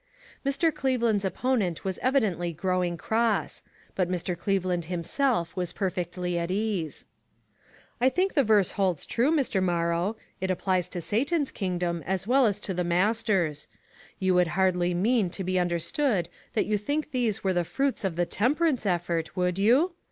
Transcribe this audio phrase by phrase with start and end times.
[0.43, 0.73] Mr.
[0.73, 3.61] Cleveland's opponent was evidently growing cross.
[3.93, 4.35] But Mr.
[4.35, 7.05] Cleveland himself was perfectly at ease.
[7.99, 8.13] PARALLELS.
[8.15, 9.61] 313 "I think the verse holds true, Mr.
[9.63, 13.67] Mor row; it applies to Satan's kingdom as well as to the Master's.
[14.17, 18.15] You would hardly mean to be understood that you think these were the fruits of
[18.15, 19.91] the temperance effort, would you?